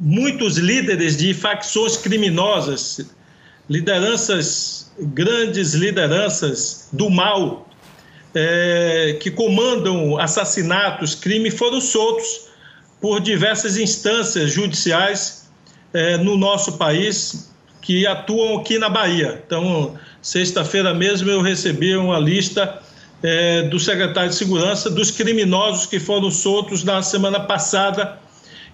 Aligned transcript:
muitos 0.00 0.56
líderes 0.56 1.16
de 1.18 1.34
facções 1.34 1.96
criminosas, 1.96 3.00
lideranças, 3.68 4.90
grandes 4.98 5.74
lideranças 5.74 6.88
do 6.90 7.10
mal, 7.10 7.68
é, 8.34 9.18
que 9.20 9.30
comandam 9.30 10.18
assassinatos, 10.18 11.14
crime, 11.14 11.50
foram 11.50 11.80
soltos 11.80 12.48
por 13.00 13.20
diversas 13.20 13.76
instâncias 13.76 14.52
judiciais 14.52 15.50
é, 15.92 16.16
no 16.16 16.36
nosso 16.36 16.78
país 16.78 17.50
que 17.82 18.06
atuam 18.06 18.58
aqui 18.58 18.78
na 18.78 18.88
Bahia. 18.88 19.42
Então, 19.44 19.98
sexta-feira 20.22 20.94
mesmo 20.94 21.30
eu 21.30 21.42
recebi 21.42 21.96
uma 21.96 22.18
lista 22.18 22.80
é, 23.22 23.62
do 23.62 23.78
secretário 23.78 24.30
de 24.30 24.36
Segurança 24.36 24.88
dos 24.88 25.10
criminosos 25.10 25.86
que 25.86 25.98
foram 25.98 26.30
soltos 26.30 26.84
na 26.84 27.02
semana 27.02 27.40
passada 27.40 28.18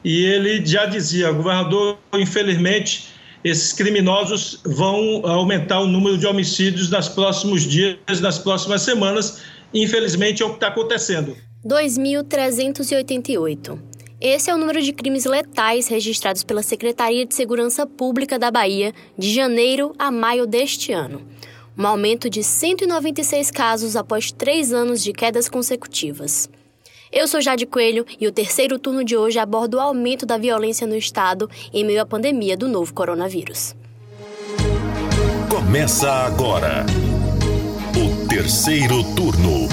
e 0.07 0.25
ele 0.25 0.65
já 0.65 0.87
dizia, 0.87 1.31
governador, 1.33 1.99
infelizmente 2.15 3.09
esses 3.43 3.73
criminosos 3.73 4.61
vão 4.65 5.27
aumentar 5.27 5.81
o 5.81 5.89
número 5.89 6.17
de 6.17 6.29
homicídios 6.29 6.89
nos 6.91 7.09
próximos 7.09 7.63
dias, 7.63 8.21
nas 8.21 8.39
próximas 8.39 8.83
semanas. 8.83 9.43
Infelizmente 9.75 10.45
é 10.45 10.47
o 10.47 10.51
que 10.51 10.59
está 10.59 10.69
acontecendo. 10.69 11.37
2.388. 11.65 13.81
Esse 14.21 14.49
é 14.49 14.55
o 14.55 14.59
número 14.59 14.81
de 14.81 14.93
crimes 14.93 15.25
letais 15.25 15.89
registrados 15.89 16.45
pela 16.45 16.63
Secretaria 16.63 17.27
de 17.27 17.35
Segurança 17.35 17.85
Pública 17.85 18.39
da 18.39 18.53
Bahia 18.53 18.95
de 19.19 19.35
janeiro 19.35 19.93
a 19.99 20.13
maio 20.13 20.47
deste 20.47 20.93
ano. 20.93 21.27
Um 21.77 21.85
aumento 21.85 22.31
de 22.31 22.45
196 22.45 23.51
casos 23.51 23.97
após 23.97 24.31
três 24.31 24.73
anos 24.73 25.03
de 25.03 25.13
quedas 25.13 25.49
consecutivas. 25.49 26.49
Eu 27.13 27.29
sou 27.29 27.41
Jade 27.41 27.67
Coelho 27.67 28.05
e 28.21 28.27
o 28.27 28.33
terceiro 28.33 28.79
turno 28.79 29.05
de 29.05 29.17
hoje 29.17 29.39
aborda 29.39 29.77
o 29.77 29.81
aumento 29.81 30.27
da 30.27 30.37
violência 30.37 30.87
no 30.87 30.97
estado 30.97 31.49
em 31.73 31.85
meio 31.85 32.03
à 32.03 32.07
pandemia 32.07 32.57
do 32.57 32.69
novo 32.69 32.93
coronavírus. 32.93 33.77
Começa 35.49 36.11
agora 36.11 36.85
o 37.97 38.27
terceiro 38.27 39.05
turno. 39.15 39.69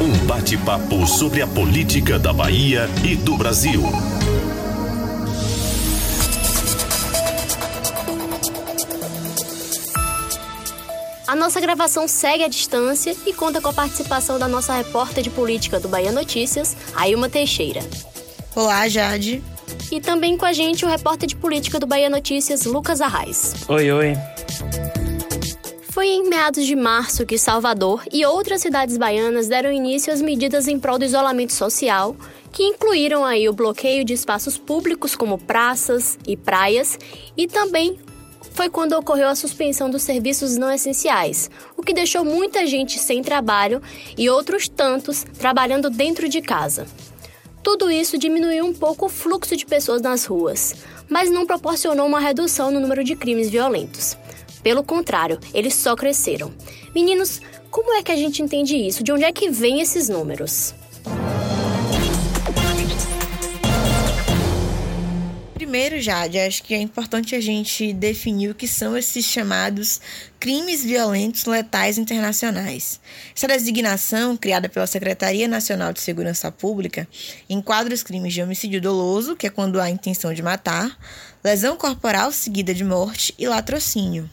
Um 0.00 0.26
bate-papo 0.26 1.06
sobre 1.06 1.40
a 1.40 1.46
política 1.46 2.18
da 2.18 2.32
Bahia 2.32 2.88
e 3.02 3.16
do 3.16 3.36
Brasil. 3.36 3.82
A 11.34 11.36
nossa 11.36 11.60
gravação 11.60 12.06
segue 12.06 12.44
à 12.44 12.48
distância 12.48 13.12
e 13.26 13.32
conta 13.32 13.60
com 13.60 13.68
a 13.68 13.72
participação 13.72 14.38
da 14.38 14.46
nossa 14.46 14.72
repórter 14.72 15.20
de 15.20 15.30
política 15.30 15.80
do 15.80 15.88
Bahia 15.88 16.12
Notícias, 16.12 16.76
Ailma 16.94 17.28
Teixeira. 17.28 17.80
Olá, 18.54 18.86
Jade. 18.86 19.42
E 19.90 20.00
também 20.00 20.36
com 20.36 20.44
a 20.44 20.52
gente 20.52 20.84
o 20.84 20.88
repórter 20.88 21.28
de 21.28 21.34
política 21.34 21.80
do 21.80 21.88
Bahia 21.88 22.08
Notícias, 22.08 22.64
Lucas 22.64 23.00
Arraes. 23.00 23.52
Oi, 23.66 23.90
oi. 23.90 24.12
Foi 25.90 26.06
em 26.06 26.28
meados 26.28 26.64
de 26.64 26.76
março 26.76 27.26
que 27.26 27.36
Salvador 27.36 28.04
e 28.12 28.24
outras 28.24 28.60
cidades 28.60 28.96
baianas 28.96 29.48
deram 29.48 29.72
início 29.72 30.12
às 30.12 30.22
medidas 30.22 30.68
em 30.68 30.78
prol 30.78 31.00
do 31.00 31.04
isolamento 31.04 31.52
social, 31.52 32.14
que 32.52 32.62
incluíram 32.62 33.24
aí 33.24 33.48
o 33.48 33.52
bloqueio 33.52 34.04
de 34.04 34.12
espaços 34.12 34.56
públicos 34.56 35.16
como 35.16 35.36
praças 35.36 36.16
e 36.28 36.36
praias 36.36 36.96
e 37.36 37.48
também 37.48 37.98
foi 38.54 38.70
quando 38.70 38.92
ocorreu 38.92 39.28
a 39.28 39.34
suspensão 39.34 39.90
dos 39.90 40.02
serviços 40.02 40.56
não 40.56 40.72
essenciais, 40.72 41.50
o 41.76 41.82
que 41.82 41.92
deixou 41.92 42.24
muita 42.24 42.66
gente 42.66 42.98
sem 42.98 43.20
trabalho 43.20 43.82
e 44.16 44.30
outros 44.30 44.68
tantos 44.68 45.24
trabalhando 45.38 45.90
dentro 45.90 46.28
de 46.28 46.40
casa. 46.40 46.86
Tudo 47.62 47.90
isso 47.90 48.16
diminuiu 48.16 48.64
um 48.64 48.72
pouco 48.72 49.06
o 49.06 49.08
fluxo 49.08 49.56
de 49.56 49.66
pessoas 49.66 50.00
nas 50.00 50.24
ruas, 50.24 50.76
mas 51.08 51.30
não 51.30 51.44
proporcionou 51.44 52.06
uma 52.06 52.20
redução 52.20 52.70
no 52.70 52.78
número 52.78 53.02
de 53.02 53.16
crimes 53.16 53.50
violentos. 53.50 54.16
Pelo 54.62 54.84
contrário, 54.84 55.38
eles 55.52 55.74
só 55.74 55.96
cresceram. 55.96 56.52
Meninos, 56.94 57.40
como 57.70 57.92
é 57.94 58.02
que 58.02 58.12
a 58.12 58.16
gente 58.16 58.40
entende 58.40 58.76
isso? 58.76 59.02
De 59.02 59.12
onde 59.12 59.24
é 59.24 59.32
que 59.32 59.50
vem 59.50 59.80
esses 59.80 60.08
números? 60.08 60.74
Primeiro, 65.54 66.00
Jade, 66.00 66.36
acho 66.40 66.64
que 66.64 66.74
é 66.74 66.78
importante 66.78 67.36
a 67.36 67.40
gente 67.40 67.92
definir 67.92 68.50
o 68.50 68.54
que 68.56 68.66
são 68.66 68.98
esses 68.98 69.24
chamados 69.24 70.00
crimes 70.40 70.82
violentos 70.82 71.44
letais 71.44 71.96
internacionais. 71.96 73.00
Essa 73.36 73.46
designação, 73.46 74.36
criada 74.36 74.68
pela 74.68 74.86
Secretaria 74.86 75.46
Nacional 75.46 75.92
de 75.92 76.00
Segurança 76.00 76.50
Pública, 76.50 77.06
enquadra 77.48 77.94
os 77.94 78.02
crimes 78.02 78.34
de 78.34 78.42
homicídio 78.42 78.80
doloso, 78.80 79.36
que 79.36 79.46
é 79.46 79.50
quando 79.50 79.80
há 79.80 79.88
intenção 79.88 80.34
de 80.34 80.42
matar, 80.42 80.98
lesão 81.42 81.76
corporal 81.76 82.32
seguida 82.32 82.74
de 82.74 82.82
morte 82.82 83.32
e 83.38 83.46
latrocínio. 83.46 84.28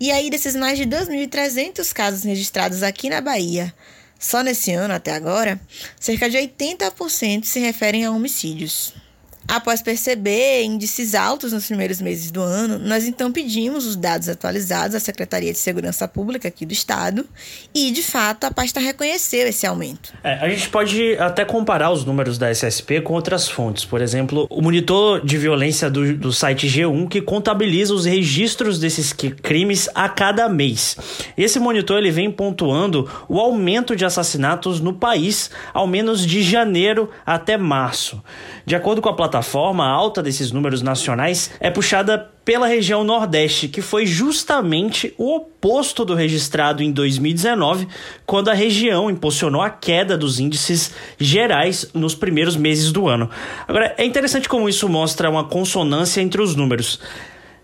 E 0.00 0.10
aí, 0.10 0.30
desses 0.30 0.56
mais 0.56 0.76
de 0.76 0.84
2.300 0.84 1.92
casos 1.92 2.24
registrados 2.24 2.82
aqui 2.82 3.08
na 3.08 3.20
Bahia, 3.20 3.72
só 4.18 4.42
nesse 4.42 4.72
ano 4.72 4.94
até 4.94 5.14
agora, 5.14 5.60
cerca 5.98 6.28
de 6.28 6.36
80% 6.38 7.44
se 7.44 7.60
referem 7.60 8.04
a 8.04 8.10
homicídios. 8.10 9.00
Após 9.48 9.82
perceber 9.82 10.62
índices 10.64 11.14
altos 11.14 11.52
nos 11.52 11.66
primeiros 11.66 12.00
meses 12.00 12.30
do 12.30 12.40
ano, 12.40 12.78
nós 12.78 13.06
então 13.06 13.30
pedimos 13.30 13.86
os 13.86 13.96
dados 13.96 14.28
atualizados 14.28 14.94
à 14.94 15.00
Secretaria 15.00 15.52
de 15.52 15.58
Segurança 15.58 16.08
Pública 16.08 16.48
aqui 16.48 16.64
do 16.64 16.72
Estado 16.72 17.26
e, 17.74 17.90
de 17.90 18.02
fato, 18.02 18.44
a 18.44 18.50
pasta 18.50 18.80
reconheceu 18.80 19.46
esse 19.46 19.66
aumento. 19.66 20.14
É, 20.24 20.34
a 20.34 20.48
gente 20.48 20.68
pode 20.68 21.16
até 21.18 21.44
comparar 21.44 21.90
os 21.90 22.04
números 22.04 22.38
da 22.38 22.50
SSP 22.50 23.00
com 23.02 23.12
outras 23.12 23.48
fontes. 23.48 23.84
Por 23.84 24.00
exemplo, 24.00 24.46
o 24.48 24.62
monitor 24.62 25.24
de 25.24 25.36
violência 25.36 25.90
do, 25.90 26.16
do 26.16 26.32
site 26.32 26.66
G1 26.66 27.08
que 27.08 27.20
contabiliza 27.20 27.92
os 27.92 28.04
registros 28.04 28.78
desses 28.78 29.12
crimes 29.12 29.88
a 29.94 30.08
cada 30.08 30.48
mês. 30.48 30.96
Esse 31.36 31.58
monitor 31.58 31.98
ele 31.98 32.10
vem 32.10 32.30
pontuando 32.30 33.10
o 33.28 33.38
aumento 33.38 33.94
de 33.94 34.04
assassinatos 34.04 34.80
no 34.80 34.94
país, 34.94 35.50
ao 35.74 35.86
menos 35.86 36.24
de 36.26 36.42
janeiro 36.42 37.10
até 37.26 37.56
março. 37.56 38.22
De 38.64 38.74
acordo 38.74 39.02
com 39.02 39.08
a 39.08 39.14
plataforma, 39.14 39.41
a 39.42 39.88
alta 39.88 40.22
desses 40.22 40.52
números 40.52 40.82
nacionais 40.82 41.50
é 41.60 41.70
puxada 41.70 42.30
pela 42.44 42.66
região 42.66 43.04
Nordeste, 43.04 43.68
que 43.68 43.80
foi 43.80 44.06
justamente 44.06 45.14
o 45.16 45.36
oposto 45.36 46.04
do 46.04 46.14
registrado 46.14 46.82
em 46.82 46.90
2019, 46.90 47.86
quando 48.26 48.48
a 48.48 48.54
região 48.54 49.10
impulsionou 49.10 49.62
a 49.62 49.70
queda 49.70 50.16
dos 50.16 50.40
índices 50.40 50.92
gerais 51.18 51.88
nos 51.94 52.14
primeiros 52.14 52.56
meses 52.56 52.90
do 52.90 53.08
ano. 53.08 53.30
Agora, 53.66 53.94
é 53.96 54.04
interessante 54.04 54.48
como 54.48 54.68
isso 54.68 54.88
mostra 54.88 55.30
uma 55.30 55.44
consonância 55.44 56.20
entre 56.20 56.42
os 56.42 56.56
números. 56.56 56.98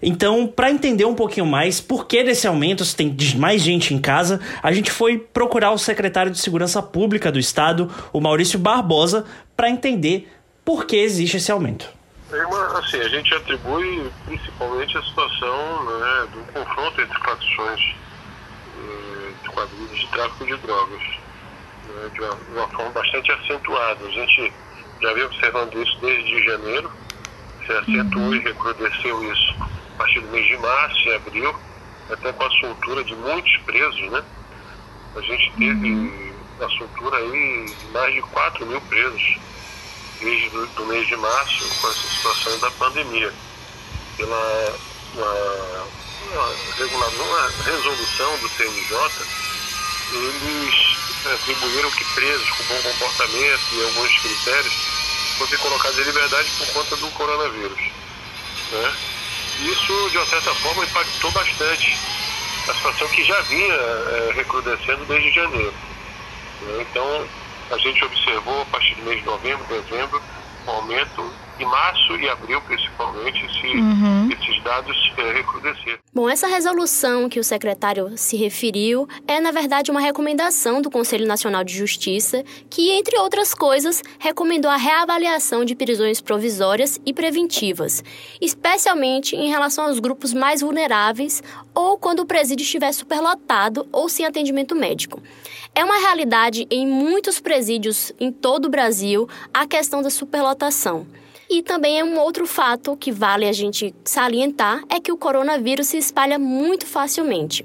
Então, 0.01 0.47
para 0.47 0.71
entender 0.71 1.05
um 1.05 1.15
pouquinho 1.15 1.47
mais 1.47 1.81
por 1.81 2.07
que 2.07 2.23
desse 2.23 2.47
aumento, 2.47 2.85
se 2.85 2.95
tem 2.95 3.15
mais 3.37 3.63
gente 3.63 3.93
em 3.93 3.99
casa, 3.99 4.41
a 4.63 4.73
gente 4.73 4.91
foi 4.93 5.19
procurar 5.19 5.73
o 5.73 5.79
secretário 5.79 6.31
de 6.31 6.39
Segurança 6.39 6.81
Pública 6.81 7.33
do 7.33 7.39
Estado, 7.39 7.91
o 8.13 8.21
Maurício 8.21 8.59
Barbosa, 8.59 9.25
para 9.57 9.69
entender 9.69 10.29
por 10.69 10.85
que 10.85 10.97
existe 10.97 11.39
esse 11.39 11.51
aumento? 11.51 11.89
Uma, 12.31 12.79
assim, 12.79 12.99
a 12.99 13.09
gente 13.09 13.35
atribui 13.35 14.13
principalmente 14.27 14.99
a 14.99 15.03
situação 15.03 15.85
né, 15.85 16.29
do 16.31 16.53
confronto 16.53 17.01
entre 17.01 17.19
facções 17.21 17.95
eh, 18.77 19.33
de 19.43 19.49
quadrilhas 19.49 19.99
de 19.99 20.07
tráfico 20.09 20.45
de 20.45 20.57
drogas, 20.59 21.03
né, 21.87 22.11
de, 22.13 22.21
uma, 22.21 22.35
de, 22.35 22.51
uma, 22.53 22.69
forma 22.69 22.91
bastante 22.91 23.33
acentuada. 23.33 24.05
A 24.05 24.11
gente 24.11 24.53
já 25.01 25.13
vem 25.15 25.25
observando 25.25 25.83
isso 25.83 25.99
desde 26.03 26.45
janeiro, 26.45 26.93
se 27.65 27.73
acentuou 27.73 28.35
e 28.35 28.41
recrudesceu 28.41 29.33
isso 29.33 29.55
a 29.63 29.97
partir 29.97 30.21
do 30.21 30.29
mês 30.29 30.47
de 30.49 30.57
março 30.59 31.09
e 31.09 31.15
abril, 31.15 31.57
até 32.11 32.31
com 32.31 32.45
a 32.45 32.51
soltura 32.51 33.03
de 33.05 33.15
muitos 33.15 33.57
presos, 33.65 34.11
né? 34.11 34.23
A 35.17 35.21
gente 35.23 35.51
teve 35.57 36.35
a 36.61 36.69
soltura 36.69 37.17
aí 37.17 37.65
de 37.65 37.87
mais 37.87 38.13
de 38.13 38.21
4 38.21 38.67
mil 38.67 38.81
presos 38.83 39.49
desde 40.21 40.49
do, 40.51 40.87
mês 40.87 41.07
de 41.07 41.17
março 41.17 41.69
com 41.81 41.89
essa 41.89 42.09
situação 42.09 42.59
da 42.59 42.71
pandemia. 42.73 43.33
Pela 44.17 44.79
uma, 45.15 45.35
uma, 46.35 47.07
uma 47.09 47.49
resolução 47.65 48.39
do 48.39 48.49
CNJ, 48.49 49.11
eles 50.13 50.99
atribuíram 51.25 51.91
que 51.93 52.05
presos 52.15 52.51
com 52.51 52.65
bom 52.65 52.83
comportamento 52.83 53.63
e 53.73 53.83
alguns 53.85 54.19
critérios 54.19 54.75
fossem 55.39 55.59
colocados 55.59 55.99
em 55.99 56.03
liberdade 56.03 56.51
por 56.59 56.67
conta 56.69 56.97
do 56.97 57.09
coronavírus. 57.11 57.81
Né? 58.73 58.97
Isso, 59.61 60.11
de 60.11 60.19
uma 60.19 60.27
certa 60.27 60.55
forma, 60.57 60.85
impactou 60.85 61.31
bastante 61.31 61.97
a 62.69 62.75
situação 62.75 63.09
que 63.09 63.25
já 63.25 63.41
vinha 63.43 63.75
é, 63.75 64.33
recrudescendo 64.35 65.05
desde 65.07 65.33
janeiro. 65.33 65.75
Né? 66.63 66.87
Então, 66.91 67.27
a 67.71 67.79
gente 67.79 68.05
observou 68.05 68.61
a 68.63 68.67
partir 68.67 68.95
do 68.97 69.03
mês 69.03 69.19
de 69.19 69.27
novembro, 69.27 69.65
dezembro, 69.67 70.23
um 70.67 70.71
aumento 70.71 71.48
em 71.59 71.67
março 71.67 72.17
e 72.17 72.29
abril, 72.29 72.61
principalmente, 72.63 73.39
se 73.61 73.67
uhum. 73.67 74.31
esses 74.31 74.63
dados 74.63 75.13
é, 75.17 75.33
recrudescerem. 75.33 75.99
Bom, 76.15 76.29
essa 76.29 76.47
resolução 76.47 77.29
que 77.29 77.39
o 77.39 77.45
secretário 77.45 78.17
se 78.17 78.37
referiu 78.37 79.09
é, 79.27 79.41
na 79.41 79.51
verdade, 79.51 79.91
uma 79.91 80.01
recomendação 80.01 80.81
do 80.81 80.91
Conselho 80.91 81.27
Nacional 81.27 81.63
de 81.63 81.75
Justiça, 81.75 82.45
que, 82.69 82.91
entre 82.91 83.19
outras 83.19 83.55
coisas, 83.55 84.03
recomendou 84.19 84.71
a 84.71 84.77
reavaliação 84.77 85.65
de 85.65 85.75
prisões 85.75 86.21
provisórias 86.21 87.01
e 87.05 87.13
preventivas, 87.13 88.03
especialmente 88.41 89.37
em 89.37 89.49
relação 89.49 89.87
aos 89.87 89.99
grupos 89.99 90.33
mais 90.33 90.61
vulneráveis 90.61 91.43
ou 91.75 91.99
quando 91.99 92.21
o 92.21 92.27
presídio 92.27 92.65
estiver 92.65 92.93
superlotado 92.93 93.87
ou 93.93 94.09
sem 94.09 94.27
atendimento 94.27 94.75
médico. 94.75 95.23
É 95.75 95.85
uma 95.85 95.99
realidade 95.99 96.67
em 96.71 96.87
muitos 96.87 97.41
presídios 97.41 98.13
em 98.19 98.33
todo 98.33 98.67
o 98.67 98.71
Brasil 98.71 99.29
a 99.55 99.67
questão 99.67 100.03
da 100.03 100.11
superlotação. 100.11 101.07
E 101.51 101.63
também 101.63 101.99
é 101.99 102.05
um 102.05 102.19
outro 102.19 102.47
fato 102.47 102.97
que 102.97 103.11
vale 103.11 103.47
a 103.47 103.53
gente 103.53 103.95
salientar 104.05 104.83
é 104.91 105.01
que 105.01 105.11
o 105.11 105.17
coronavírus 105.17 105.87
se 105.87 105.97
espalha 105.97 106.39
muito 106.39 106.87
facilmente. 106.87 107.65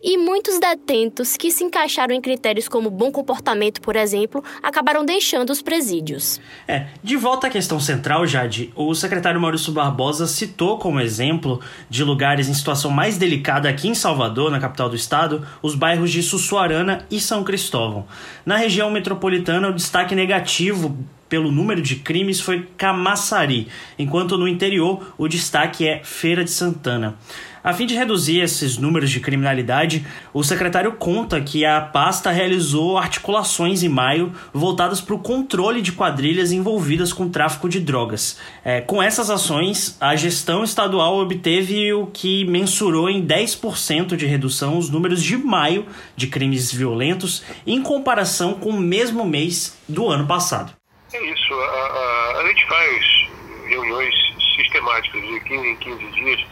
E 0.00 0.16
muitos 0.16 0.60
detentos 0.60 1.36
que 1.36 1.50
se 1.50 1.64
encaixaram 1.64 2.14
em 2.14 2.20
critérios 2.20 2.68
como 2.68 2.88
bom 2.88 3.10
comportamento, 3.10 3.80
por 3.80 3.96
exemplo, 3.96 4.44
acabaram 4.62 5.04
deixando 5.04 5.50
os 5.50 5.60
presídios. 5.60 6.40
É, 6.68 6.86
de 7.02 7.16
volta 7.16 7.48
à 7.48 7.50
questão 7.50 7.80
central, 7.80 8.24
Jade, 8.24 8.72
o 8.76 8.94
secretário 8.94 9.40
Maurício 9.40 9.72
Barbosa 9.72 10.28
citou 10.28 10.78
como 10.78 11.00
exemplo 11.00 11.60
de 11.90 12.04
lugares 12.04 12.48
em 12.48 12.54
situação 12.54 12.92
mais 12.92 13.18
delicada 13.18 13.68
aqui 13.68 13.88
em 13.88 13.94
Salvador, 13.94 14.52
na 14.52 14.60
capital 14.60 14.88
do 14.88 14.94
estado, 14.94 15.44
os 15.60 15.74
bairros 15.74 16.12
de 16.12 16.22
Sussuarana 16.22 17.04
e 17.10 17.18
São 17.18 17.42
Cristóvão. 17.42 18.06
Na 18.46 18.56
região 18.56 18.92
metropolitana, 18.92 19.68
o 19.68 19.74
destaque 19.74 20.14
negativo 20.14 20.96
pelo 21.28 21.52
número 21.52 21.82
de 21.82 21.96
crimes 21.96 22.40
foi 22.40 22.66
Camaçari, 22.76 23.68
enquanto 23.98 24.38
no 24.38 24.48
interior 24.48 25.14
o 25.18 25.28
destaque 25.28 25.86
é 25.86 26.00
Feira 26.02 26.44
de 26.44 26.50
Santana. 26.50 27.16
A 27.62 27.74
fim 27.74 27.86
de 27.86 27.94
reduzir 27.94 28.40
esses 28.40 28.78
números 28.78 29.10
de 29.10 29.20
criminalidade, 29.20 30.06
o 30.32 30.42
secretário 30.42 30.92
conta 30.92 31.40
que 31.40 31.64
a 31.66 31.80
pasta 31.80 32.30
realizou 32.30 32.96
articulações 32.96 33.82
em 33.82 33.88
maio 33.88 34.32
voltadas 34.54 35.00
para 35.00 35.14
o 35.14 35.18
controle 35.18 35.82
de 35.82 35.92
quadrilhas 35.92 36.52
envolvidas 36.52 37.12
com 37.12 37.28
tráfico 37.28 37.68
de 37.68 37.80
drogas. 37.80 38.38
É, 38.64 38.80
com 38.80 39.02
essas 39.02 39.28
ações, 39.28 39.96
a 40.00 40.14
gestão 40.14 40.62
estadual 40.62 41.18
obteve 41.18 41.92
o 41.92 42.06
que 42.06 42.44
mensurou 42.44 43.10
em 43.10 43.26
10% 43.26 44.16
de 44.16 44.24
redução 44.24 44.78
os 44.78 44.88
números 44.88 45.22
de 45.22 45.36
maio 45.36 45.84
de 46.16 46.28
crimes 46.28 46.72
violentos 46.72 47.42
em 47.66 47.82
comparação 47.82 48.54
com 48.54 48.70
o 48.70 48.80
mesmo 48.80 49.24
mês 49.24 49.76
do 49.88 50.08
ano 50.08 50.26
passado. 50.26 50.77
É 51.12 51.22
isso. 51.24 51.54
A, 51.54 51.64
a, 51.64 52.40
a 52.40 52.48
gente 52.48 52.66
faz 52.66 53.28
reuniões 53.66 54.14
sistemáticas 54.56 55.22
de 55.22 55.40
15 55.40 55.66
em 55.66 55.76
15 55.76 56.10
dias 56.12 56.46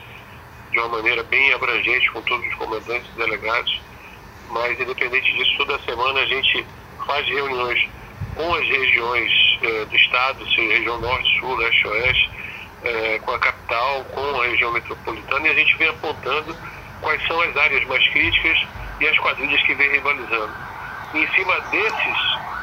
de 0.70 0.79
uma 0.79 0.88
maneira 0.88 1.23
bem 1.25 1.53
abrangente 1.53 2.11
com 2.11 2.23
todos 2.23 2.47
os 2.47 2.55
comandantes 2.55 3.08
e 3.14 3.19
delegados, 3.19 3.81
mas 4.49 4.81
independente 4.81 5.32
disso, 5.35 5.56
toda 5.58 5.79
semana 5.81 6.20
a 6.20 6.26
gente 6.26 6.67
faz 7.06 7.26
reuniões 7.26 7.88
com 8.35 8.55
as 8.55 8.67
regiões 8.67 9.32
eh, 9.62 9.85
do 9.85 9.97
estado, 9.97 10.44
seja 10.50 10.75
região 10.75 11.00
norte, 11.00 11.38
sul, 11.38 11.55
leste, 11.56 11.87
oeste, 11.88 12.31
eh, 12.85 13.20
com 13.25 13.32
a 13.32 13.38
capital, 13.38 14.05
com 14.06 14.41
a 14.41 14.47
região 14.47 14.73
metropolitana, 14.73 15.49
e 15.49 15.50
a 15.50 15.55
gente 15.55 15.76
vem 15.76 15.88
apontando 15.88 16.56
quais 17.00 17.26
são 17.26 17.41
as 17.43 17.56
áreas 17.56 17.87
mais 17.87 18.06
críticas 18.09 18.59
e 19.00 19.06
as 19.06 19.19
quadrilhas 19.19 19.62
que 19.62 19.75
vêm 19.75 19.91
rivalizando. 19.91 20.52
E 21.14 21.19
em 21.19 21.32
cima 21.32 21.61
desses 21.61 22.19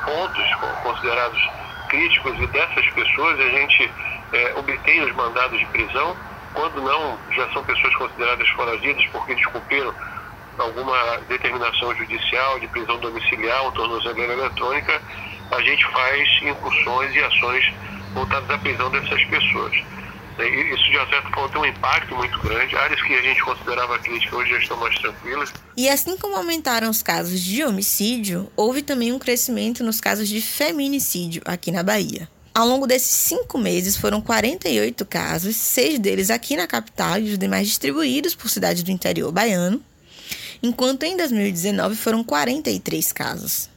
pontos 0.05 0.55
considerados 0.83 1.62
críticos 1.93 2.33
e 2.39 2.47
dessas 2.47 2.89
pessoas 2.89 3.39
a 3.39 3.49
gente 3.49 3.91
é, 4.33 4.53
obtém 4.57 5.01
os 5.03 5.15
mandados 5.15 5.59
de 5.59 5.65
prisão, 5.67 6.17
quando 6.51 6.81
não, 6.81 7.19
já 7.35 7.47
são 7.53 7.63
pessoas 7.63 7.95
consideradas 7.95 8.49
foragidas 8.49 9.05
porque 9.11 9.35
descumpriram 9.35 9.93
alguma 10.57 11.17
determinação 11.29 11.95
judicial 11.95 12.59
de 12.59 12.67
prisão 12.67 12.97
domiciliar 12.99 13.63
ou 13.63 13.71
tornozeleira 13.73 14.33
eletrônica, 14.33 15.01
a 15.51 15.61
gente 15.61 15.85
faz 15.91 16.27
incursões 16.41 17.15
e 17.15 17.19
ações 17.19 17.73
voltadas 18.15 18.49
à 18.49 18.57
prisão 18.57 18.89
dessas 18.89 19.23
pessoas. 19.25 19.75
Isso, 20.39 20.83
de 20.83 21.09
certa 21.09 21.29
forma, 21.29 21.49
tem 21.49 21.61
um 21.61 21.65
impacto 21.65 22.15
muito 22.15 22.39
grande. 22.39 22.75
Áreas 22.75 23.01
que 23.01 23.13
a 23.13 23.21
gente 23.21 23.41
considerava 23.43 23.99
críticas 23.99 24.33
hoje 24.33 24.51
já 24.51 24.57
estão 24.57 24.77
mais 24.77 24.97
tranquilas. 24.99 25.53
E 25.77 25.89
assim 25.89 26.17
como 26.17 26.35
aumentaram 26.35 26.89
os 26.89 27.03
casos 27.03 27.39
de 27.39 27.63
homicídio, 27.63 28.51
houve 28.55 28.81
também 28.81 29.11
um 29.11 29.19
crescimento 29.19 29.83
nos 29.83 30.01
casos 30.01 30.27
de 30.27 30.41
feminicídio 30.41 31.41
aqui 31.45 31.71
na 31.71 31.83
Bahia. 31.83 32.27
Ao 32.53 32.67
longo 32.67 32.85
desses 32.85 33.09
cinco 33.09 33.57
meses, 33.57 33.97
foram 33.97 34.21
48 34.21 35.05
casos, 35.05 35.55
seis 35.55 35.97
deles 35.97 36.29
aqui 36.29 36.55
na 36.55 36.67
capital 36.67 37.17
e 37.19 37.31
os 37.31 37.37
demais 37.37 37.67
distribuídos 37.67 38.35
por 38.35 38.47
cidades 38.47 38.83
do 38.83 38.91
interior 38.91 39.31
baiano, 39.31 39.81
enquanto 40.61 41.03
em 41.03 41.17
2019 41.17 41.95
foram 41.95 42.23
43 42.23 43.11
casos. 43.11 43.72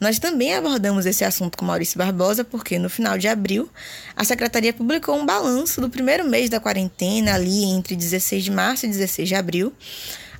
Nós 0.00 0.18
também 0.18 0.54
abordamos 0.54 1.06
esse 1.06 1.24
assunto 1.24 1.58
com 1.58 1.64
Maurício 1.64 1.98
Barbosa, 1.98 2.44
porque 2.44 2.78
no 2.78 2.88
final 2.88 3.18
de 3.18 3.26
abril, 3.26 3.68
a 4.14 4.24
Secretaria 4.24 4.72
publicou 4.72 5.16
um 5.16 5.26
balanço 5.26 5.80
do 5.80 5.90
primeiro 5.90 6.24
mês 6.24 6.48
da 6.48 6.60
quarentena, 6.60 7.34
ali 7.34 7.64
entre 7.64 7.96
16 7.96 8.44
de 8.44 8.50
março 8.50 8.86
e 8.86 8.88
16 8.88 9.28
de 9.28 9.34
abril, 9.34 9.72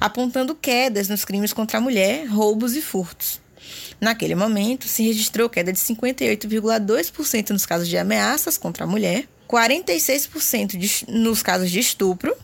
apontando 0.00 0.55
quedas 0.55 1.08
nos 1.08 1.25
crimes 1.25 1.52
contra 1.52 1.78
a 1.78 1.81
mulher, 1.81 2.26
roubos 2.26 2.76
e 2.76 2.81
furtos. 2.81 3.40
Naquele 4.00 4.37
momento, 4.37 4.87
se 4.87 5.02
registrou 5.02 5.49
queda 5.49 5.72
de 5.72 5.78
58,2% 5.78 7.50
nos 7.50 7.66
casos 7.66 7.88
de 7.88 7.99
ameaças 7.99 8.56
contra 8.56 8.84
a 8.84 8.87
mulher, 8.87 9.26
46% 9.49 11.08
nos 11.08 11.43
casos 11.43 11.70
de 11.70 11.81
estupro 11.81 12.34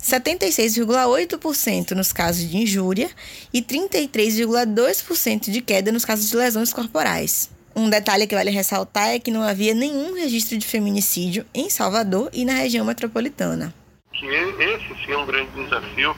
76,8% 0.00 1.92
nos 1.92 2.12
casos 2.12 2.48
de 2.48 2.56
injúria 2.58 3.10
e 3.52 3.62
33,2% 3.62 5.50
de 5.50 5.60
queda 5.60 5.90
nos 5.90 6.04
casos 6.04 6.28
de 6.30 6.36
lesões 6.36 6.72
corporais. 6.72 7.50
Um 7.74 7.90
detalhe 7.90 8.26
que 8.26 8.34
vale 8.34 8.50
ressaltar 8.50 9.08
é 9.08 9.18
que 9.18 9.30
não 9.30 9.42
havia 9.42 9.74
nenhum 9.74 10.14
registro 10.14 10.56
de 10.56 10.66
feminicídio 10.66 11.44
em 11.52 11.68
Salvador 11.68 12.30
e 12.32 12.44
na 12.44 12.54
região 12.54 12.86
metropolitana. 12.86 13.74
Esse 14.14 15.04
sim 15.04 15.12
é 15.12 15.18
um 15.18 15.26
grande 15.26 15.50
desafio 15.52 16.16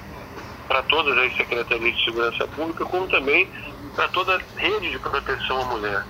para 0.69 0.83
todas 0.85 1.19
as 1.19 1.37
secretarias 1.37 1.97
de 1.97 2.05
segurança 2.05 2.47
pública, 2.49 2.85
como 2.85 3.09
também 3.09 3.49
para 3.97 4.07
toda 4.09 4.37
a 4.37 4.41
rede 4.57 4.91
de 4.91 4.99
proteção 5.01 5.61
à 5.63 5.65
mulher. 5.65 6.05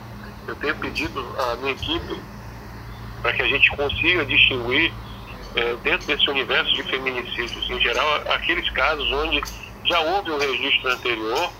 Eu 0.46 0.54
tenho 0.56 0.76
pedido 0.76 1.20
à 1.38 1.56
minha 1.56 1.72
equipe 1.72 2.20
para 3.22 3.32
que 3.32 3.42
a 3.42 3.46
gente 3.46 3.70
consiga 3.70 4.26
distinguir 4.26 4.92
dentro 5.82 6.06
desse 6.06 6.28
universo 6.30 6.72
de 6.74 6.82
feminicídios, 6.84 7.70
em 7.70 7.80
geral, 7.80 8.22
aqueles 8.32 8.68
casos 8.70 9.10
onde 9.12 9.42
já 9.84 10.00
houve 10.00 10.30
um 10.30 10.38
registro 10.38 10.90
anterior 10.90 11.50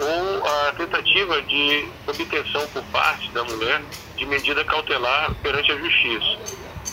ou 0.00 0.46
a 0.46 0.72
tentativa 0.72 1.42
de 1.42 1.88
obtenção 2.06 2.66
por 2.68 2.82
parte 2.84 3.28
da 3.30 3.42
mulher 3.44 3.82
de 4.16 4.26
medida 4.26 4.64
cautelar 4.64 5.34
perante 5.42 5.72
a 5.72 5.76
justiça. 5.76 6.38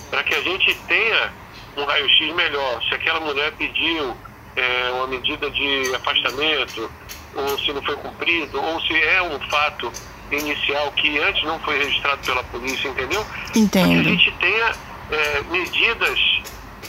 Para 0.10 0.24
que 0.24 0.34
a 0.34 0.42
gente 0.42 0.74
tenha 0.88 1.34
um 1.78 1.86
raio-x 1.86 2.34
melhor, 2.34 2.82
se 2.84 2.96
aquela 2.96 3.20
mulher 3.20 3.52
pediu 3.54 4.16
é, 4.56 4.92
uma 4.92 5.08
medida 5.08 5.50
de 5.52 5.96
afastamento, 5.96 6.90
ou 7.36 7.60
se 7.60 7.74
não 7.74 7.84
foi 7.84 7.96
cumprido, 7.98 8.62
ou 8.62 8.82
se 8.82 8.94
é 8.94 9.22
um 9.22 9.40
fato 9.50 9.92
inicial 10.32 10.92
que 10.94 11.20
antes 11.20 11.44
não 11.44 11.60
foi 11.60 11.78
registrado 11.78 12.26
pela 12.26 12.44
polícia, 12.46 12.88
entendeu? 12.88 13.26
Entendo. 13.56 13.90
Para 13.90 13.94
que 13.94 14.00
a 14.00 14.04
gente 14.04 14.32
tenha 14.40 14.76
é, 15.12 15.42
medidas 15.50 16.20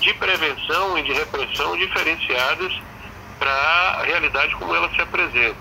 de 0.00 0.14
prevenção 0.14 0.98
e 0.98 1.02
de 1.02 1.12
repressão 1.12 1.76
diferenciadas 1.76 2.72
para 3.38 3.50
a 3.50 4.02
realidade 4.04 4.54
como 4.56 4.74
ela 4.74 4.88
se 4.90 5.00
apresenta. 5.00 5.56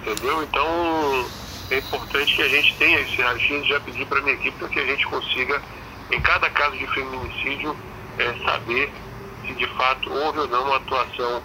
Entendeu? 0.00 0.42
Então 0.42 1.26
é 1.70 1.78
importante 1.78 2.34
que 2.34 2.42
a 2.42 2.48
gente 2.48 2.74
tenha 2.76 3.00
esse 3.00 3.20
raio 3.20 3.64
já 3.64 3.80
pedi 3.80 4.04
para 4.04 4.20
minha 4.22 4.34
equipe 4.34 4.56
para 4.58 4.68
que 4.68 4.78
a 4.78 4.86
gente 4.86 5.06
consiga, 5.06 5.62
em 6.10 6.20
cada 6.20 6.48
caso 6.50 6.76
de 6.76 6.86
feminicídio, 6.88 7.76
é, 8.18 8.34
saber 8.44 8.90
se 9.46 9.52
de 9.54 9.66
fato 9.76 10.10
houve 10.10 10.40
ou 10.40 10.48
não 10.48 10.64
uma 10.64 10.76
atuação 10.76 11.42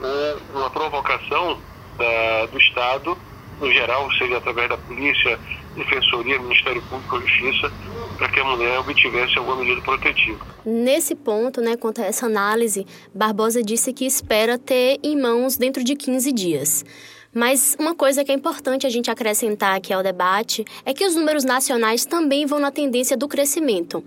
ou 0.00 0.60
uma 0.60 0.70
provocação 0.70 1.60
da, 1.96 2.46
do 2.46 2.58
Estado, 2.58 3.16
no 3.60 3.72
geral, 3.72 4.10
seja 4.12 4.38
através 4.38 4.68
da 4.68 4.78
polícia, 4.78 5.38
defensoria, 5.76 6.38
Ministério 6.40 6.82
Público 6.82 7.16
ou 7.16 7.22
Justiça, 7.22 7.72
para 8.18 8.28
que 8.28 8.40
a 8.40 8.44
mulher 8.44 8.78
obtivesse 8.78 9.38
alguma 9.38 9.56
medida 9.56 9.80
protetiva. 9.82 10.38
Nesse 10.64 11.14
ponto, 11.14 11.60
né, 11.60 11.76
quanto 11.76 12.02
a 12.02 12.04
essa 12.04 12.26
análise, 12.26 12.86
Barbosa 13.14 13.62
disse 13.62 13.92
que 13.92 14.04
espera 14.04 14.58
ter 14.58 14.98
em 15.02 15.20
mãos 15.20 15.56
dentro 15.56 15.82
de 15.82 15.94
15 15.94 16.32
dias. 16.32 16.84
Mas 17.32 17.76
uma 17.78 17.94
coisa 17.94 18.24
que 18.24 18.32
é 18.32 18.34
importante 18.34 18.88
a 18.88 18.90
gente 18.90 19.08
acrescentar 19.08 19.76
aqui 19.76 19.92
ao 19.92 20.02
debate 20.02 20.64
é 20.84 20.92
que 20.92 21.06
os 21.06 21.14
números 21.14 21.44
nacionais 21.44 22.04
também 22.04 22.44
vão 22.44 22.58
na 22.58 22.72
tendência 22.72 23.16
do 23.16 23.28
crescimento. 23.28 24.02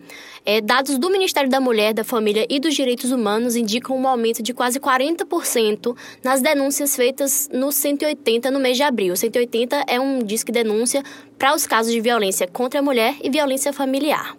É, 0.45 0.59
dados 0.59 0.97
do 0.97 1.09
Ministério 1.09 1.49
da 1.49 1.61
Mulher, 1.61 1.93
da 1.93 2.03
Família 2.03 2.45
e 2.49 2.59
dos 2.59 2.75
Direitos 2.75 3.11
Humanos 3.11 3.55
indicam 3.55 3.97
um 3.97 4.07
aumento 4.07 4.43
de 4.43 4.53
quase 4.53 4.77
40% 4.77 5.95
nas 6.21 6.41
denúncias 6.41 6.97
feitas 6.97 7.49
no 7.53 7.71
180 7.71 8.51
no 8.51 8.59
mês 8.59 8.75
de 8.75 8.83
abril. 8.83 9.13
O 9.13 9.17
180 9.17 9.85
é 9.87 9.97
um 10.01 10.19
disque 10.19 10.51
denúncia 10.51 11.01
para 11.39 11.55
os 11.55 11.65
casos 11.65 11.93
de 11.93 12.01
violência 12.01 12.45
contra 12.45 12.81
a 12.81 12.83
mulher 12.83 13.15
e 13.23 13.29
violência 13.29 13.71
familiar. 13.71 14.35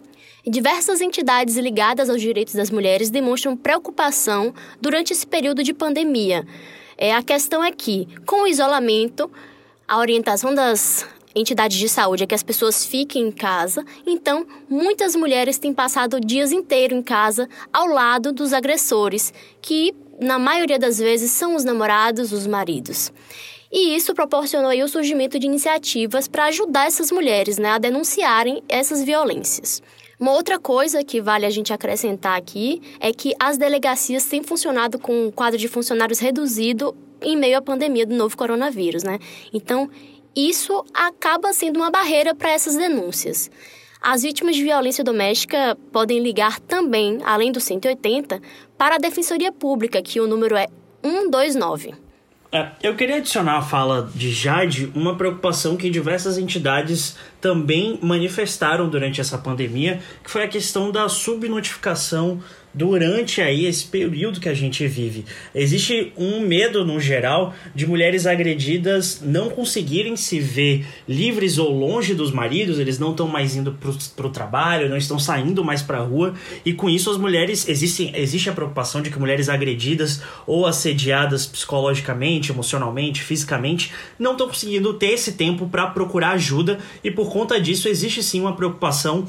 Diversas 0.47 1.01
entidades 1.01 1.57
ligadas 1.57 2.07
aos 2.07 2.21
direitos 2.21 2.53
das 2.53 2.69
mulheres 2.69 3.09
demonstram 3.09 3.57
preocupação 3.57 4.53
durante 4.79 5.11
esse 5.11 5.25
período 5.25 5.63
de 5.63 5.73
pandemia. 5.73 6.45
É, 6.97 7.13
a 7.13 7.21
questão 7.21 7.63
é 7.63 7.71
que, 7.71 8.07
com 8.25 8.43
o 8.43 8.47
isolamento, 8.47 9.29
a 9.87 9.99
orientação 9.99 10.53
das 10.53 11.05
entidades 11.35 11.77
de 11.77 11.89
saúde 11.89 12.23
é 12.23 12.27
que 12.27 12.33
as 12.33 12.43
pessoas 12.43 12.85
fiquem 12.85 13.27
em 13.27 13.31
casa, 13.31 13.85
então 14.07 14.47
muitas 14.69 15.15
mulheres 15.15 15.57
têm 15.57 15.73
passado 15.73 16.19
dias 16.21 16.53
inteiros 16.53 16.97
em 16.97 17.01
casa 17.01 17.49
ao 17.73 17.87
lado 17.87 18.31
dos 18.31 18.53
agressores, 18.53 19.33
que 19.61 19.93
na 20.19 20.39
maioria 20.39 20.79
das 20.79 20.97
vezes 20.97 21.31
são 21.31 21.55
os 21.55 21.65
namorados, 21.65 22.31
os 22.31 22.47
maridos. 22.47 23.11
E 23.69 23.93
isso 23.95 24.13
proporcionou 24.13 24.71
o 24.71 24.87
surgimento 24.87 25.37
de 25.37 25.45
iniciativas 25.45 26.29
para 26.29 26.45
ajudar 26.45 26.87
essas 26.87 27.11
mulheres 27.11 27.57
né, 27.57 27.71
a 27.71 27.77
denunciarem 27.77 28.63
essas 28.69 29.03
violências. 29.03 29.83
Uma 30.19 30.31
outra 30.31 30.57
coisa 30.57 31.03
que 31.03 31.21
vale 31.21 31.45
a 31.45 31.49
gente 31.49 31.73
acrescentar 31.73 32.37
aqui 32.37 32.81
é 32.99 33.11
que 33.11 33.33
as 33.39 33.57
delegacias 33.57 34.25
têm 34.25 34.41
funcionado 34.41 34.97
com 34.97 35.27
um 35.27 35.31
quadro 35.31 35.59
de 35.59 35.67
funcionários 35.67 36.19
reduzido 36.19 36.95
em 37.21 37.35
meio 37.35 37.57
à 37.57 37.61
pandemia 37.61 38.05
do 38.05 38.15
novo 38.15 38.35
coronavírus, 38.37 39.03
né? 39.03 39.19
Então, 39.53 39.89
isso 40.35 40.85
acaba 40.93 41.51
sendo 41.51 41.77
uma 41.77 41.91
barreira 41.91 42.33
para 42.33 42.51
essas 42.51 42.75
denúncias. 42.75 43.49
As 44.01 44.21
vítimas 44.21 44.55
de 44.55 44.63
violência 44.63 45.03
doméstica 45.03 45.77
podem 45.91 46.19
ligar 46.19 46.59
também, 46.59 47.19
além 47.25 47.51
do 47.51 47.59
180, 47.59 48.41
para 48.77 48.95
a 48.95 48.99
Defensoria 48.99 49.51
Pública, 49.51 50.01
que 50.01 50.21
o 50.21 50.27
número 50.27 50.55
é 50.55 50.67
129. 51.03 52.05
É, 52.51 52.71
eu 52.83 52.95
queria 52.95 53.17
adicionar 53.17 53.57
à 53.57 53.61
fala 53.61 54.09
de 54.15 54.31
Jade 54.31 54.91
uma 54.95 55.17
preocupação 55.17 55.75
que 55.75 55.89
diversas 55.89 56.37
entidades 56.37 57.17
também 57.45 57.99
manifestaram 58.01 58.89
durante 58.89 59.21
essa 59.21 59.37
pandemia, 59.37 59.99
que 60.23 60.31
foi 60.31 60.41
a 60.41 60.47
questão 60.47 60.91
da 60.91 61.07
subnotificação 61.07 62.41
durante 62.75 63.41
aí 63.41 63.65
esse 63.65 63.85
período 63.85 64.41
que 64.41 64.49
a 64.49 64.53
gente 64.53 64.85
vive. 64.85 65.23
Existe 65.53 66.11
um 66.17 66.41
medo 66.41 66.85
no 66.85 66.99
geral 66.99 67.53
de 67.73 67.87
mulheres 67.87 68.27
agredidas 68.27 69.21
não 69.23 69.49
conseguirem 69.49 70.17
se 70.17 70.41
ver 70.41 70.85
livres 71.07 71.57
ou 71.57 71.71
longe 71.71 72.13
dos 72.13 72.33
maridos, 72.33 72.77
eles 72.77 72.99
não 72.99 73.11
estão 73.11 73.29
mais 73.29 73.55
indo 73.55 73.77
para 74.15 74.27
o 74.27 74.29
trabalho, 74.29 74.89
não 74.89 74.97
estão 74.97 75.17
saindo 75.17 75.63
mais 75.63 75.81
para 75.81 75.99
a 75.99 76.03
rua, 76.03 76.33
e 76.65 76.73
com 76.73 76.89
isso 76.89 77.09
as 77.09 77.17
mulheres 77.17 77.69
existem 77.69 78.11
existe 78.13 78.49
a 78.49 78.53
preocupação 78.53 79.01
de 79.01 79.09
que 79.09 79.17
mulheres 79.17 79.47
agredidas 79.47 80.21
ou 80.45 80.65
assediadas 80.65 81.45
psicologicamente, 81.45 82.51
emocionalmente, 82.51 83.23
fisicamente 83.23 83.93
não 84.19 84.33
estão 84.33 84.47
conseguindo 84.47 84.93
ter 84.95 85.11
esse 85.11 85.33
tempo 85.33 85.69
para 85.69 85.87
procurar 85.87 86.31
ajuda 86.31 86.79
e 87.01 87.09
por 87.09 87.31
conta 87.35 87.59
disso 87.59 87.89
existe 87.89 88.23
sim 88.23 88.39
uma 88.39 88.55
preocupação 88.55 89.27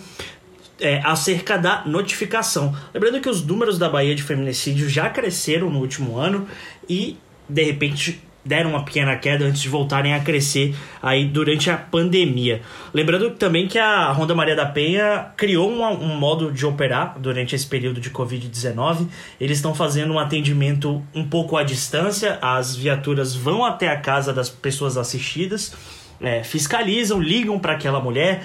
é, 0.81 1.01
acerca 1.03 1.59
da 1.59 1.85
notificação. 1.85 2.73
Lembrando 2.95 3.21
que 3.21 3.29
os 3.29 3.45
números 3.45 3.81
da 3.81 3.89
Bahia 3.89 4.15
de 4.15 4.23
feminicídio 4.23 4.89
já 4.89 5.11
cresceram 5.11 5.69
no 5.69 5.81
último 5.81 6.17
ano 6.17 6.47
e, 6.89 7.17
de 7.49 7.65
repente, 7.65 8.23
deram 8.45 8.71
uma 8.71 8.85
pequena 8.85 9.17
queda 9.17 9.45
antes 9.45 9.61
de 9.61 9.69
voltarem 9.69 10.15
a 10.15 10.21
crescer 10.21 10.73
aí 11.03 11.25
durante 11.25 11.69
a 11.69 11.77
pandemia. 11.77 12.63
Lembrando 12.95 13.33
também 13.33 13.67
que 13.67 13.77
a 13.77 14.13
Ronda 14.13 14.37
Maria 14.37 14.55
da 14.55 14.67
Penha 14.67 15.33
criou 15.37 15.69
um, 15.69 15.83
um 15.85 16.17
modo 16.17 16.53
de 16.53 16.65
operar 16.65 17.19
durante 17.19 17.57
esse 17.57 17.67
período 17.67 18.01
de 18.01 18.11
Covid-19. 18.11 19.09
Eles 19.41 19.59
estão 19.59 19.75
fazendo 19.75 20.13
um 20.13 20.19
atendimento 20.21 21.03
um 21.13 21.25
pouco 21.29 21.57
à 21.57 21.65
distância, 21.65 22.39
as 22.41 22.77
viaturas 22.77 23.35
vão 23.35 23.65
até 23.65 23.89
a 23.89 23.97
casa 23.97 24.33
das 24.33 24.49
pessoas 24.49 24.97
assistidas. 24.97 25.75
É, 26.21 26.43
fiscalizam, 26.43 27.21
ligam 27.21 27.59
para 27.59 27.75
aquela 27.75 28.01
mulher, 28.01 28.43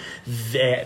é, 0.54 0.86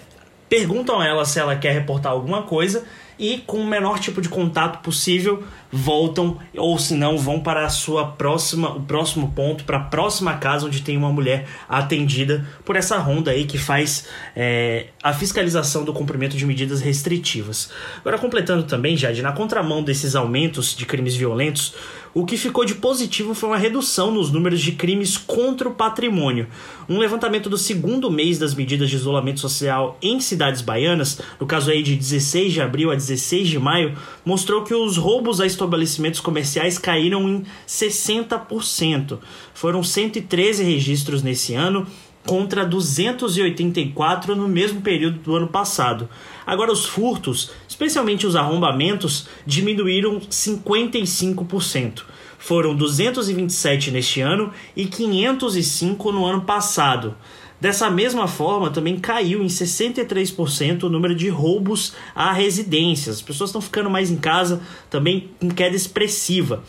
perguntam 0.50 1.00
a 1.00 1.08
ela 1.08 1.25
se 1.25 1.39
ela 1.39 1.56
quer 1.56 1.74
reportar 1.74 2.12
alguma 2.12 2.44
coisa 2.44 2.86
e 3.18 3.38
com 3.39 3.58
o 3.58 3.65
menor 3.65 4.00
tipo 4.00 4.22
de 4.22 4.27
contato 4.27 4.82
possível 4.84 5.44
voltam 5.72 6.38
ou 6.56 6.77
se 6.77 6.94
não 6.94 7.18
vão 7.18 7.39
para 7.39 7.65
a 7.65 7.70
sua 7.70 8.08
próxima 8.08 8.70
o 8.75 8.82
próximo 8.82 9.32
ponto 9.32 9.63
para 9.63 9.77
a 9.77 9.82
próxima 9.82 10.34
casa 10.36 10.65
onde 10.65 10.82
tem 10.82 10.98
uma 10.98 11.10
mulher 11.10 11.48
atendida 11.68 12.46
por 12.63 12.75
essa 12.75 12.98
ronda 12.98 13.32
aí 13.32 13.46
que 13.46 13.58
faz 13.58 14.08
é, 14.36 14.88
a 15.01 15.13
fiscalização 15.13 15.84
do 15.84 15.94
cumprimento 15.94 16.36
de 16.36 16.46
medidas 16.46 16.82
restritivas. 16.82 17.72
Agora 18.00 18.18
completando 18.18 18.63
também 18.63 18.98
Jade 18.98 19.22
na 19.22 19.32
contramão 19.32 19.82
desses 19.82 20.15
aumentos 20.15 20.75
de 20.75 20.86
crimes 20.86 21.15
violentos 21.15 21.74
o 22.15 22.25
que 22.25 22.38
ficou 22.38 22.63
de 22.63 22.75
positivo 22.75 23.36
foi 23.36 23.50
uma 23.50 23.57
redução 23.57 24.10
nos 24.10 24.31
números 24.31 24.62
de 24.62 24.72
crimes 24.72 25.17
contra 25.17 25.67
o 25.67 25.74
patrimônio. 25.75 26.48
Um 26.88 26.98
levantamento 26.98 27.50
do 27.50 27.57
segundo 27.57 28.10
mês 28.10 28.39
das 28.39 28.55
medidas 28.55 28.89
de 28.89 28.95
isolamento 28.95 29.41
social 29.41 29.98
em 30.01 30.22
cidades 30.22 30.62
baianas, 30.62 31.19
no 31.38 31.45
caso 31.45 31.69
aí 31.69 31.84
de 31.84 31.93
16 31.93 32.53
de 32.53 32.62
abril 32.62 32.89
a 32.89 32.95
16 32.95 33.50
de 33.50 33.60
maio, 33.60 33.98
mostrou 34.24 34.63
que 34.63 34.74
os 34.74 34.95
roubos 34.95 35.41
a 35.41 35.45
estabelecimentos 35.45 36.22
comerciais 36.22 36.77
caíram 36.77 37.27
em 37.27 37.43
60%. 37.67 39.19
Foram 39.53 39.84
113 39.84 40.63
registros 40.63 41.22
nesse 41.22 41.53
ano, 41.53 41.86
contra 42.25 42.65
284 42.65 44.36
no 44.36 44.48
mesmo 44.48 44.82
período 44.82 45.20
do 45.20 45.36
ano 45.36 45.48
passado. 45.48 46.10
Agora, 46.46 46.72
os 46.72 46.86
furtos, 46.86 47.51
especialmente 47.67 48.27
os 48.27 48.36
arrombamentos, 48.36 49.27
diminuíram 49.46 50.20
55%. 50.20 52.03
Foram 52.38 52.75
227 52.75 53.91
neste 53.91 54.22
ano 54.22 54.51
e 54.75 54.86
505 54.86 56.12
no 56.12 56.25
ano 56.25 56.41
passado. 56.41 57.15
Dessa 57.60 57.89
mesma 57.89 58.27
forma, 58.27 58.70
também 58.70 59.00
caiu 59.00 59.41
em 59.41 59.48
63% 59.48 60.84
o 60.84 60.89
número 60.89 61.15
de 61.15 61.29
roubos 61.29 61.94
a 62.13 62.32
residências. 62.32 63.15
As 63.15 63.22
pessoas 63.22 63.50
estão 63.50 63.62
ficando 63.62 63.89
mais 63.89 64.12
em 64.12 64.17
casa, 64.17 64.62
também 64.89 65.32
com 65.39 65.50
queda 65.50 65.75
expressiva. 65.75 66.63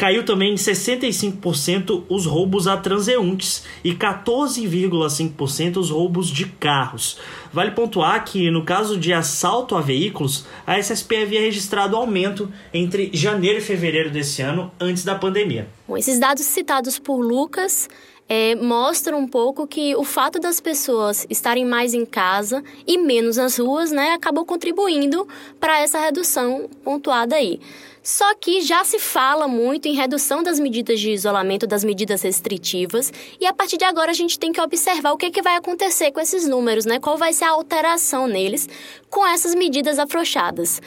Caiu 0.00 0.24
também 0.24 0.54
em 0.54 0.56
65% 0.56 2.04
os 2.08 2.24
roubos 2.24 2.66
a 2.66 2.74
transeuntes 2.74 3.64
e 3.84 3.92
14,5% 3.92 5.76
os 5.76 5.90
roubos 5.90 6.28
de 6.28 6.46
carros. 6.46 7.18
Vale 7.52 7.72
pontuar 7.72 8.24
que, 8.24 8.50
no 8.50 8.64
caso 8.64 8.96
de 8.96 9.12
assalto 9.12 9.76
a 9.76 9.82
veículos, 9.82 10.46
a 10.66 10.78
SSP 10.78 11.16
havia 11.16 11.42
registrado 11.42 11.96
aumento 11.96 12.50
entre 12.72 13.10
janeiro 13.12 13.58
e 13.58 13.60
fevereiro 13.60 14.08
desse 14.08 14.40
ano, 14.40 14.72
antes 14.80 15.04
da 15.04 15.14
pandemia. 15.14 15.68
Bom, 15.86 15.98
esses 15.98 16.18
dados 16.18 16.46
citados 16.46 16.98
por 16.98 17.20
Lucas 17.20 17.86
é, 18.26 18.54
mostram 18.54 19.18
um 19.18 19.28
pouco 19.28 19.66
que 19.66 19.94
o 19.96 20.04
fato 20.04 20.40
das 20.40 20.60
pessoas 20.60 21.26
estarem 21.28 21.66
mais 21.66 21.92
em 21.92 22.06
casa 22.06 22.64
e 22.86 22.96
menos 22.96 23.36
nas 23.36 23.58
ruas, 23.58 23.90
né, 23.90 24.12
acabou 24.12 24.46
contribuindo 24.46 25.28
para 25.58 25.78
essa 25.80 25.98
redução 25.98 26.70
pontuada 26.82 27.36
aí. 27.36 27.60
Só 28.02 28.34
que 28.34 28.62
já 28.62 28.82
se 28.84 28.98
fala 28.98 29.46
muito 29.46 29.86
em 29.86 29.94
redução 29.94 30.42
das 30.42 30.58
medidas 30.58 30.98
de 30.98 31.10
isolamento, 31.10 31.66
das 31.66 31.84
medidas 31.84 32.22
restritivas, 32.22 33.12
e 33.38 33.46
a 33.46 33.52
partir 33.52 33.76
de 33.76 33.84
agora 33.84 34.10
a 34.10 34.14
gente 34.14 34.38
tem 34.38 34.52
que 34.52 34.60
observar 34.60 35.12
o 35.12 35.16
que, 35.16 35.26
é 35.26 35.30
que 35.30 35.42
vai 35.42 35.56
acontecer 35.56 36.10
com 36.10 36.20
esses 36.20 36.46
números, 36.46 36.86
né? 36.86 36.98
Qual 36.98 37.18
vai 37.18 37.32
ser 37.32 37.44
a 37.44 37.50
alteração 37.50 38.26
neles 38.26 38.68
com 39.08 39.26
essas 39.26 39.54
medidas 39.54 39.98
afrouxadas. 39.98 40.80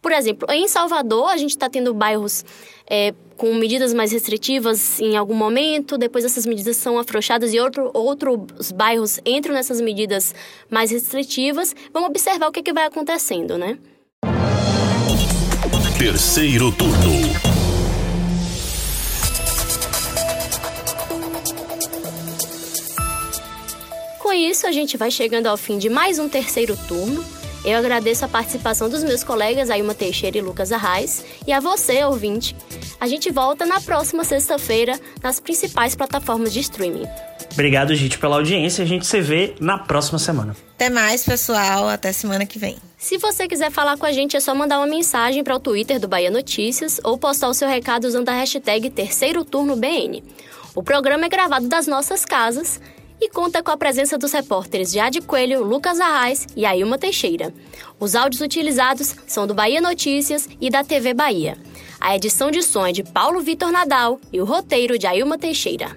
Por 0.00 0.12
exemplo, 0.12 0.48
em 0.50 0.68
Salvador, 0.68 1.28
a 1.30 1.36
gente 1.36 1.50
está 1.50 1.68
tendo 1.68 1.92
bairros 1.92 2.44
é, 2.88 3.12
com 3.36 3.52
medidas 3.54 3.92
mais 3.92 4.12
restritivas 4.12 5.00
em 5.00 5.16
algum 5.16 5.34
momento, 5.34 5.98
depois 5.98 6.24
essas 6.24 6.46
medidas 6.46 6.76
são 6.76 6.98
afrouxadas 6.98 7.52
e 7.52 7.58
outro, 7.58 7.90
outros 7.92 8.70
bairros 8.72 9.18
entram 9.24 9.54
nessas 9.54 9.80
medidas 9.80 10.34
mais 10.70 10.90
restritivas. 10.90 11.74
Vamos 11.92 12.10
observar 12.10 12.48
o 12.48 12.52
que, 12.52 12.60
é 12.60 12.62
que 12.62 12.72
vai 12.72 12.86
acontecendo, 12.86 13.58
né? 13.58 13.78
Terceiro 15.98 16.70
turno. 16.70 17.10
Com 24.20 24.32
isso, 24.32 24.68
a 24.68 24.70
gente 24.70 24.96
vai 24.96 25.10
chegando 25.10 25.48
ao 25.48 25.56
fim 25.56 25.76
de 25.76 25.88
mais 25.88 26.20
um 26.20 26.28
terceiro 26.28 26.76
turno. 26.86 27.24
Eu 27.64 27.76
agradeço 27.76 28.24
a 28.24 28.28
participação 28.28 28.88
dos 28.88 29.02
meus 29.02 29.24
colegas 29.24 29.70
Ailma 29.70 29.92
Teixeira 29.92 30.38
e 30.38 30.40
Lucas 30.40 30.70
Arraes 30.70 31.24
e 31.44 31.52
a 31.52 31.58
você, 31.58 32.04
ouvinte. 32.04 32.54
A 33.00 33.08
gente 33.08 33.32
volta 33.32 33.66
na 33.66 33.80
próxima 33.80 34.22
sexta-feira 34.22 35.00
nas 35.20 35.40
principais 35.40 35.96
plataformas 35.96 36.52
de 36.52 36.60
streaming. 36.60 37.08
Obrigado, 37.58 37.92
gente, 37.92 38.20
pela 38.20 38.36
audiência. 38.36 38.84
A 38.84 38.86
gente 38.86 39.04
se 39.04 39.20
vê 39.20 39.56
na 39.58 39.76
próxima 39.76 40.16
semana. 40.16 40.54
Até 40.76 40.88
mais, 40.88 41.24
pessoal. 41.24 41.88
Até 41.88 42.12
semana 42.12 42.46
que 42.46 42.56
vem. 42.56 42.76
Se 42.96 43.18
você 43.18 43.48
quiser 43.48 43.72
falar 43.72 43.98
com 43.98 44.06
a 44.06 44.12
gente, 44.12 44.36
é 44.36 44.40
só 44.40 44.54
mandar 44.54 44.78
uma 44.78 44.86
mensagem 44.86 45.42
para 45.42 45.56
o 45.56 45.58
Twitter 45.58 45.98
do 45.98 46.06
Bahia 46.06 46.30
Notícias 46.30 47.00
ou 47.02 47.18
postar 47.18 47.48
o 47.48 47.54
seu 47.54 47.66
recado 47.66 48.04
usando 48.04 48.28
a 48.28 48.32
hashtag 48.32 48.88
Terceiro 48.90 49.44
Turno 49.44 49.74
BN. 49.74 50.22
O 50.72 50.84
programa 50.84 51.26
é 51.26 51.28
gravado 51.28 51.66
das 51.66 51.88
nossas 51.88 52.24
casas 52.24 52.80
e 53.20 53.28
conta 53.28 53.60
com 53.60 53.72
a 53.72 53.76
presença 53.76 54.16
dos 54.16 54.30
repórteres 54.30 54.92
Jade 54.92 55.20
Coelho, 55.20 55.64
Lucas 55.64 55.98
Arraes 55.98 56.46
e 56.54 56.64
Ailma 56.64 56.96
Teixeira. 56.96 57.52
Os 57.98 58.14
áudios 58.14 58.40
utilizados 58.40 59.16
são 59.26 59.48
do 59.48 59.54
Bahia 59.54 59.80
Notícias 59.80 60.48
e 60.60 60.70
da 60.70 60.84
TV 60.84 61.12
Bahia. 61.12 61.58
A 62.00 62.14
edição 62.14 62.52
de 62.52 62.62
som 62.62 62.86
é 62.86 62.92
de 62.92 63.02
Paulo 63.02 63.40
Vitor 63.40 63.72
Nadal 63.72 64.20
e 64.32 64.40
o 64.40 64.44
roteiro 64.44 64.96
de 64.96 65.08
Ailma 65.08 65.36
Teixeira. 65.36 65.96